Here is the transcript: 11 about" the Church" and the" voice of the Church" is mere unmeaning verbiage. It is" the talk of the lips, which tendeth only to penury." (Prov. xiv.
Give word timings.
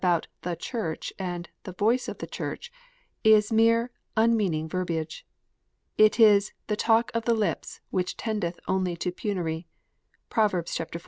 11 0.03 0.07
about" 0.15 0.27
the 0.41 0.55
Church" 0.55 1.13
and 1.29 1.47
the" 1.61 1.73
voice 1.73 2.07
of 2.07 2.17
the 2.17 2.25
Church" 2.25 2.71
is 3.37 3.51
mere 3.51 3.91
unmeaning 4.17 4.67
verbiage. 4.67 5.27
It 5.95 6.19
is" 6.19 6.53
the 6.65 6.75
talk 6.75 7.11
of 7.13 7.25
the 7.25 7.35
lips, 7.35 7.81
which 7.91 8.17
tendeth 8.17 8.59
only 8.67 8.95
to 8.97 9.11
penury." 9.11 9.67
(Prov. 10.27 10.53
xiv. 10.53 10.99